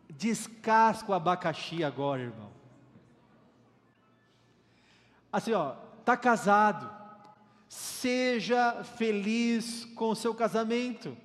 [0.09, 2.51] Descasca o abacaxi agora, irmão.
[5.33, 5.73] Assim, ó,
[6.05, 6.99] tá casado.
[7.70, 11.16] Seja feliz com o seu casamento.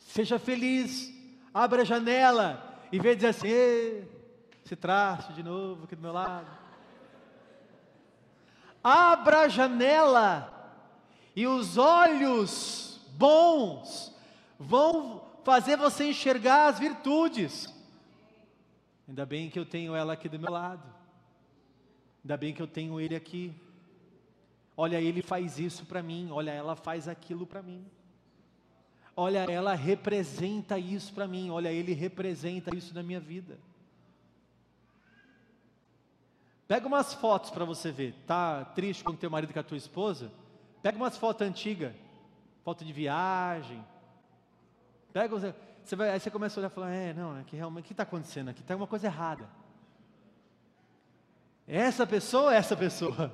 [0.00, 1.14] Seja feliz.
[1.54, 4.04] Abra a janela e vê dizer assim:
[4.64, 6.50] se traste de novo aqui do meu lado.
[8.82, 10.52] Abra a janela
[11.36, 14.12] e os olhos bons
[14.58, 17.72] vão fazer você enxergar as virtudes.
[19.06, 20.82] Ainda bem que eu tenho ela aqui do meu lado.
[22.24, 23.54] Ainda bem que eu tenho ele aqui.
[24.76, 27.86] Olha, ele faz isso para mim, olha, ela faz aquilo para mim.
[29.16, 33.58] Olha, ela representa isso para mim, olha, ele representa isso na minha vida.
[36.68, 38.14] Pega umas fotos para você ver.
[38.26, 40.30] Tá triste com teu marido com a tua esposa?
[40.82, 41.94] Pega umas fotos antigas,
[42.62, 43.82] foto de viagem.
[45.12, 47.84] Pega, você vai, aí você começa a olhar e falar, é, não, é que realmente
[47.84, 48.62] o que está acontecendo aqui?
[48.62, 49.48] Tem uma coisa errada.
[51.66, 53.32] Essa pessoa é essa pessoa.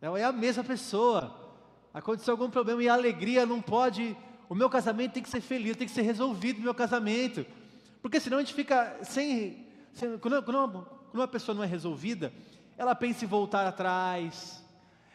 [0.00, 1.34] É a mesma pessoa.
[1.92, 4.16] Aconteceu algum problema e a alegria não pode.
[4.48, 7.44] O meu casamento tem que ser feliz, tem que ser resolvido o meu casamento.
[8.00, 9.66] Porque senão a gente fica sem.
[9.92, 12.32] sem quando, quando, uma, quando uma pessoa não é resolvida,
[12.76, 14.64] ela pensa em voltar atrás,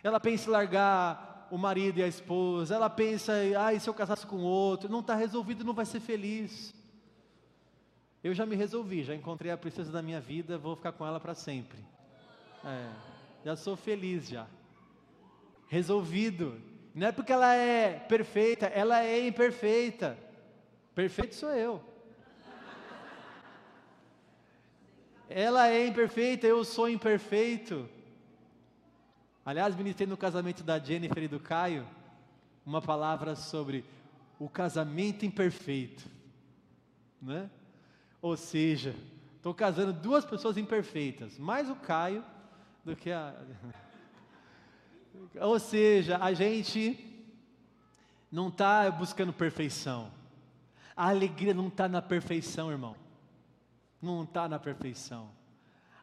[0.04, 4.26] ela pensa em largar o marido e a esposa, ela pensa, ai, se eu casasse
[4.26, 6.74] com outro, não está resolvido, não vai ser feliz.
[8.24, 11.20] Eu já me resolvi, já encontrei a princesa da minha vida, vou ficar com ela
[11.20, 11.78] para sempre.
[12.66, 12.90] É,
[13.46, 14.48] já sou feliz já.
[15.68, 16.62] Resolvido.
[16.94, 20.18] Não é porque ela é perfeita, ela é imperfeita.
[20.94, 21.84] Perfeito sou eu.
[25.28, 27.90] Ela é imperfeita, eu sou imperfeito.
[29.44, 31.88] Aliás, ministrei no casamento da Jennifer e do Caio
[32.66, 33.84] uma palavra sobre
[34.40, 36.04] o casamento imperfeito,
[37.22, 37.50] né?
[38.22, 38.96] Ou seja,
[39.36, 42.24] estou casando duas pessoas imperfeitas, mais o Caio
[42.86, 43.36] do que a.
[45.42, 46.98] Ou seja, a gente
[48.32, 50.12] não está buscando perfeição.
[50.96, 52.96] A alegria não está na perfeição, irmão.
[54.02, 55.30] Não está na perfeição.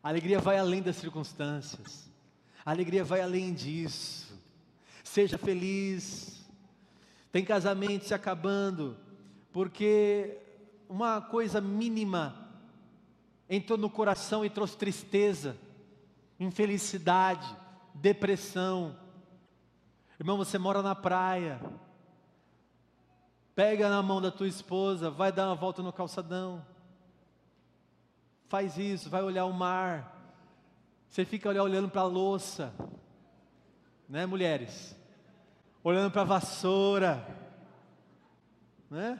[0.02, 2.10] A alegria vai além das circunstâncias.
[2.64, 4.32] A alegria vai além disso.
[5.04, 6.48] Seja feliz.
[7.32, 8.96] Tem casamento se acabando,
[9.52, 10.38] porque
[10.88, 12.48] uma coisa mínima
[13.48, 15.56] entrou no coração e trouxe tristeza,
[16.38, 17.56] infelicidade,
[17.94, 18.96] depressão.
[20.20, 21.58] Irmão, você mora na praia.
[23.54, 26.62] Pega na mão da tua esposa, vai dar uma volta no calçadão.
[28.46, 30.14] Faz isso, vai olhar o mar.
[31.08, 32.70] Você fica olhando para a louça,
[34.06, 34.94] né, mulheres?
[35.82, 37.26] Olhando para a vassoura,
[38.90, 39.18] né?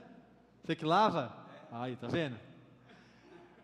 [0.62, 1.34] Você que lava?
[1.72, 2.38] Aí, tá vendo?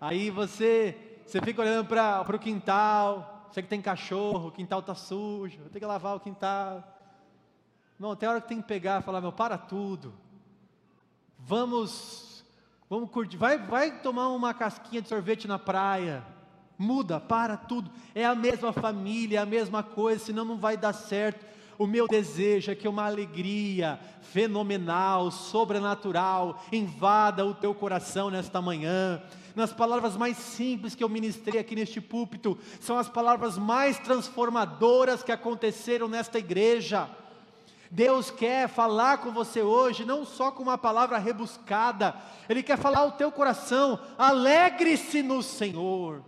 [0.00, 4.94] Aí você, você fica olhando para o quintal, você que tem cachorro, o quintal está
[4.94, 6.95] sujo, tem que lavar o quintal.
[7.98, 10.12] Não, tem hora que tem que pegar e falar, meu, para tudo.
[11.38, 12.44] Vamos,
[12.90, 16.22] vamos curtir, vai, vai tomar uma casquinha de sorvete na praia.
[16.78, 17.90] Muda, para tudo.
[18.14, 21.46] É a mesma família, é a mesma coisa, senão não vai dar certo.
[21.78, 29.22] O meu desejo é que uma alegria fenomenal, sobrenatural, invada o teu coração nesta manhã.
[29.54, 35.22] Nas palavras mais simples que eu ministrei aqui neste púlpito, são as palavras mais transformadoras
[35.22, 37.08] que aconteceram nesta igreja.
[37.90, 42.14] Deus quer falar com você hoje, não só com uma palavra rebuscada,
[42.48, 46.24] Ele quer falar ao teu coração: alegre-se no Senhor,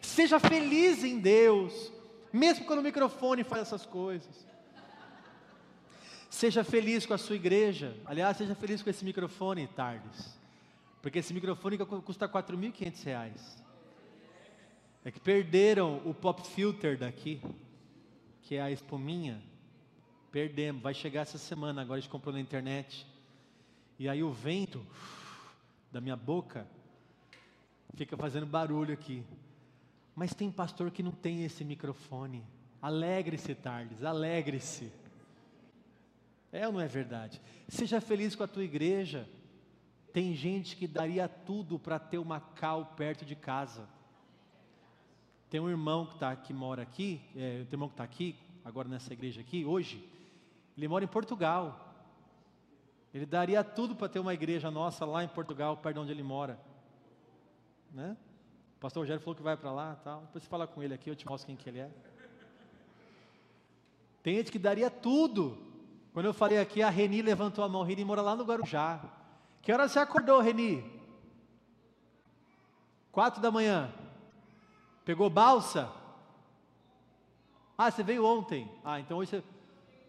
[0.00, 1.92] seja feliz em Deus,
[2.32, 4.46] mesmo quando o microfone faz essas coisas.
[6.30, 7.96] Seja feliz com a sua igreja.
[8.04, 10.36] Aliás, seja feliz com esse microfone, Tardes.
[11.00, 13.62] Porque esse microfone custa 4.500 reais.
[15.04, 17.40] É que perderam o pop filter daqui,
[18.42, 19.40] que é a espuminha.
[20.34, 20.82] Perdemos.
[20.82, 23.06] Vai chegar essa semana, agora a gente comprou na internet.
[24.00, 24.84] E aí o vento
[25.92, 26.66] da minha boca
[27.94, 29.22] fica fazendo barulho aqui.
[30.12, 32.44] Mas tem pastor que não tem esse microfone.
[32.82, 34.90] Alegre-se, Tardes, alegre-se.
[36.50, 37.40] É ou não é verdade?
[37.68, 39.28] Seja feliz com a tua igreja.
[40.12, 43.88] Tem gente que daria tudo para ter uma cal perto de casa.
[45.48, 48.34] Tem um irmão que, tá, que mora aqui, é, tem um irmão que está aqui,
[48.64, 50.12] agora nessa igreja aqui, hoje.
[50.76, 51.94] Ele mora em Portugal.
[53.12, 56.22] Ele daria tudo para ter uma igreja nossa lá em Portugal, perto de onde ele
[56.22, 56.58] mora.
[57.92, 58.16] Né?
[58.76, 60.22] O pastor Rogério falou que vai para lá, tal.
[60.22, 61.90] Depois você fala com ele aqui, eu te mostro quem que ele é.
[64.22, 65.74] Tem gente que daria tudo
[66.14, 67.82] quando eu falei aqui, a Reni levantou a mão.
[67.82, 69.00] Reni mora lá no Guarujá.
[69.60, 70.84] Que hora você acordou, Reni?
[73.10, 73.92] Quatro da manhã.
[75.04, 75.90] Pegou balsa?
[77.76, 78.70] Ah, você veio ontem.
[78.84, 79.44] Ah, então hoje você,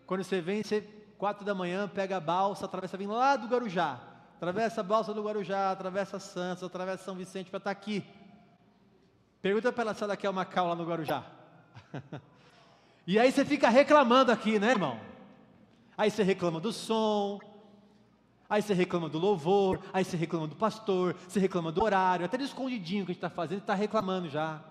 [0.05, 0.81] quando você vem, você
[1.17, 3.99] quatro da manhã pega a balsa, atravessa vindo lá do Guarujá.
[4.37, 8.05] Atravessa a balsa do Guarujá, atravessa Santos, atravessa São Vicente para estar tá aqui.
[9.41, 11.23] Pergunta para ela se ela quer uma cal lá no Guarujá.
[13.07, 14.99] e aí você fica reclamando aqui, né, irmão?
[15.97, 17.39] Aí você reclama do som,
[18.49, 22.37] aí você reclama do louvor, aí você reclama do pastor, você reclama do horário, até
[22.37, 24.61] do escondidinho que a gente está fazendo, está reclamando já.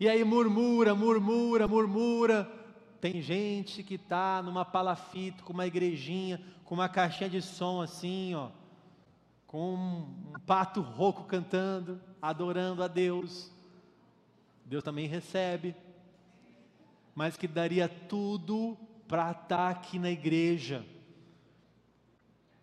[0.00, 2.50] E aí murmura, murmura, murmura.
[3.00, 8.34] Tem gente que está numa palafita, com uma igrejinha, com uma caixinha de som assim,
[8.34, 8.48] ó,
[9.46, 13.52] com um pato rouco cantando, adorando a Deus.
[14.64, 15.76] Deus também recebe
[17.14, 20.84] mas que daria tudo para estar tá aqui na igreja.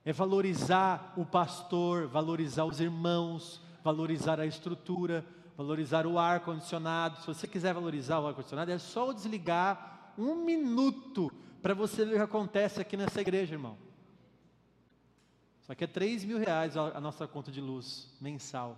[0.05, 5.23] É valorizar o pastor, valorizar os irmãos, valorizar a estrutura,
[5.57, 7.19] valorizar o ar condicionado.
[7.19, 11.31] Se você quiser valorizar o ar condicionado, é só desligar um minuto
[11.61, 13.75] para você ver o que acontece aqui nessa igreja, irmão.
[15.61, 18.77] Só que é 3 mil reais a nossa conta de luz mensal.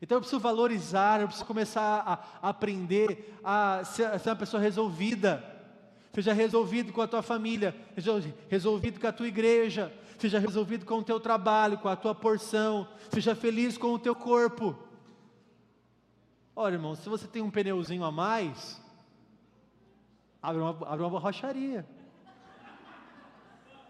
[0.00, 2.02] Então eu preciso valorizar, eu preciso começar
[2.40, 5.44] a, aprender a ser uma pessoa resolvida.
[6.14, 8.12] Seja resolvido com a tua família, seja
[8.48, 12.88] resolvido com a tua igreja, seja resolvido com o teu trabalho, com a tua porção,
[13.12, 14.87] seja feliz com o teu corpo.
[16.60, 18.82] Olha, irmão, se você tem um pneuzinho a mais,
[20.42, 21.86] abre uma, abre uma borracharia.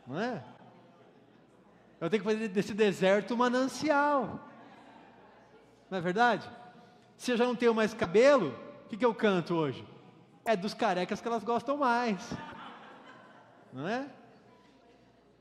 [0.07, 0.45] Não é?
[1.99, 4.39] Eu tenho que fazer desse deserto um manancial.
[5.91, 6.47] Não é verdade?
[7.17, 8.55] Se eu já não tenho mais cabelo,
[8.85, 9.83] o que, que eu canto hoje?
[10.45, 12.21] É dos carecas que elas gostam mais.
[13.73, 14.11] Não é?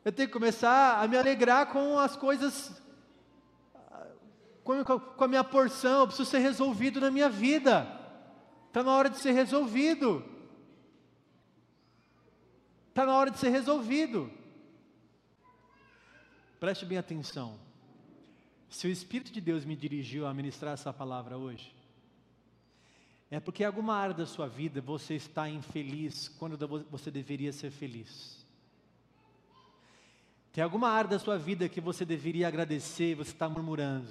[0.05, 2.81] Eu tenho que começar a me alegrar com as coisas,
[4.75, 7.87] com a minha porção, eu preciso ser resolvido na minha vida.
[8.67, 10.23] Está na hora de ser resolvido.
[12.89, 14.29] Está na hora de ser resolvido.
[16.59, 17.57] Preste bem atenção.
[18.69, 21.73] Se o Espírito de Deus me dirigiu a ministrar essa palavra hoje,
[23.31, 26.57] é porque em alguma área da sua vida você está infeliz quando
[26.89, 28.45] você deveria ser feliz.
[30.51, 34.09] Tem alguma área da sua vida que você deveria agradecer e você está murmurando.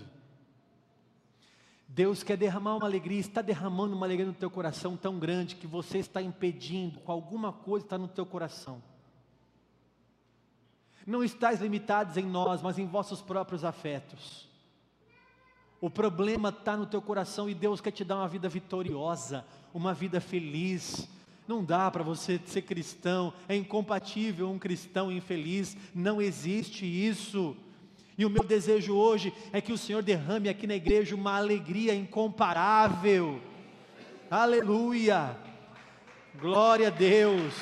[1.88, 5.66] Deus quer derramar uma alegria, está derramando uma alegria no teu coração tão grande que
[5.66, 8.82] você está impedindo com alguma coisa está no teu coração.
[11.06, 14.48] Não estáis limitados em nós, mas em vossos próprios afetos.
[15.80, 19.94] O problema está no teu coração e Deus quer te dar uma vida vitoriosa, uma
[19.94, 21.08] vida feliz.
[21.46, 27.56] Não dá para você ser cristão, é incompatível um cristão infeliz, não existe isso.
[28.18, 31.94] E o meu desejo hoje é que o Senhor derrame aqui na igreja uma alegria
[31.94, 33.40] incomparável.
[34.30, 35.36] Aleluia!
[36.40, 37.54] Glória a Deus!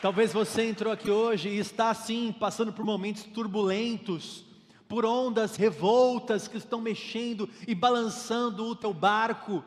[0.00, 4.44] Talvez você entrou aqui hoje e está assim, passando por momentos turbulentos,
[4.88, 9.62] por ondas revoltas que estão mexendo e balançando o teu barco.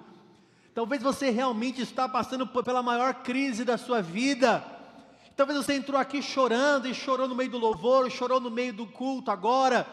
[0.76, 4.62] Talvez você realmente está passando pela maior crise da sua vida.
[5.34, 8.86] Talvez você entrou aqui chorando e chorou no meio do louvor, chorou no meio do
[8.86, 9.88] culto agora.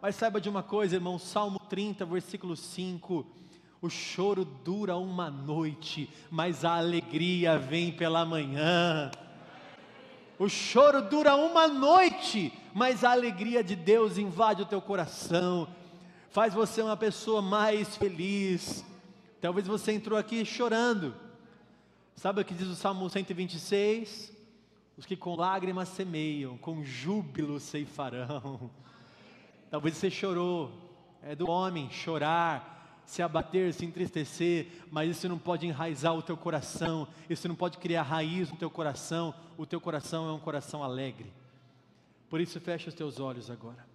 [0.00, 3.26] Mas saiba de uma coisa, irmão, Salmo 30, versículo 5.
[3.82, 9.10] O choro dura uma noite, mas a alegria vem pela manhã.
[10.38, 15.66] O choro dura uma noite, mas a alegria de Deus invade o teu coração,
[16.30, 18.88] faz você uma pessoa mais feliz.
[19.40, 21.14] Talvez você entrou aqui chorando.
[22.14, 24.30] Sabe o que diz o Salmo 126?
[24.98, 28.70] Os que com lágrimas semeiam, com júbilo ceifarão.
[29.70, 30.70] Talvez você chorou,
[31.22, 36.36] é do homem chorar, se abater, se entristecer, mas isso não pode enraizar o teu
[36.36, 39.34] coração, isso não pode criar raiz no teu coração.
[39.56, 41.32] O teu coração é um coração alegre.
[42.28, 43.89] Por isso, fecha os teus olhos agora.